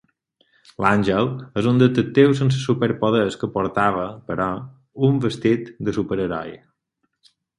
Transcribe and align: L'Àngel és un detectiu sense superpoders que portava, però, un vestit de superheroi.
L'Àngel 0.83 1.27
és 1.61 1.67
un 1.71 1.81
detectiu 1.81 2.33
sense 2.39 2.61
superpoders 2.61 3.37
que 3.43 3.51
portava, 3.59 4.07
però, 4.31 4.49
un 5.09 5.21
vestit 5.29 5.71
de 5.89 5.97
superheroi. 6.01 6.57